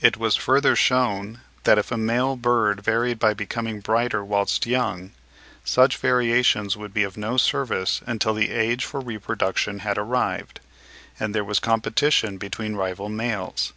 It 0.00 0.16
was 0.16 0.36
further 0.36 0.76
shewn 0.76 1.40
that 1.64 1.78
if 1.78 1.90
a 1.90 1.96
male 1.96 2.36
bird 2.36 2.80
varied 2.84 3.18
by 3.18 3.34
becoming 3.34 3.80
brighter 3.80 4.24
whilst 4.24 4.66
young, 4.66 5.10
such 5.64 5.96
variations 5.96 6.76
would 6.76 6.94
be 6.94 7.02
of 7.02 7.16
no 7.16 7.36
service 7.38 8.00
until 8.06 8.34
the 8.34 8.50
age 8.52 8.84
for 8.84 9.00
reproduction 9.00 9.80
had 9.80 9.98
arrived, 9.98 10.60
and 11.18 11.34
there 11.34 11.42
was 11.42 11.58
competition 11.58 12.36
between 12.38 12.76
rival 12.76 13.08
males. 13.08 13.72